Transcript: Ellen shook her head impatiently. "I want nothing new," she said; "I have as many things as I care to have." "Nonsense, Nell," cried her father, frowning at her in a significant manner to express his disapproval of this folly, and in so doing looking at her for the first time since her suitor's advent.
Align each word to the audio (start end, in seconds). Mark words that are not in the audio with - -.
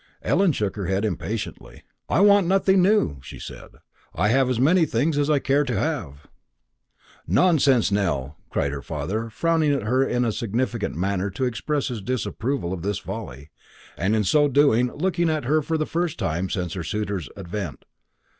Ellen 0.23 0.51
shook 0.51 0.77
her 0.77 0.87
head 0.87 1.05
impatiently. 1.05 1.83
"I 2.09 2.21
want 2.21 2.47
nothing 2.47 2.81
new," 2.81 3.19
she 3.21 3.37
said; 3.37 3.67
"I 4.15 4.29
have 4.29 4.49
as 4.49 4.59
many 4.59 4.83
things 4.87 5.15
as 5.15 5.29
I 5.29 5.37
care 5.37 5.63
to 5.63 5.77
have." 5.77 6.25
"Nonsense, 7.27 7.91
Nell," 7.91 8.35
cried 8.49 8.71
her 8.71 8.81
father, 8.81 9.29
frowning 9.29 9.71
at 9.71 9.83
her 9.83 10.03
in 10.03 10.25
a 10.25 10.31
significant 10.31 10.95
manner 10.95 11.29
to 11.29 11.45
express 11.45 11.89
his 11.89 12.01
disapproval 12.01 12.73
of 12.73 12.81
this 12.81 12.97
folly, 12.97 13.51
and 13.95 14.15
in 14.15 14.23
so 14.23 14.47
doing 14.47 14.91
looking 14.91 15.29
at 15.29 15.45
her 15.45 15.61
for 15.61 15.77
the 15.77 15.85
first 15.85 16.17
time 16.17 16.49
since 16.49 16.73
her 16.73 16.81
suitor's 16.83 17.29
advent. 17.37 17.85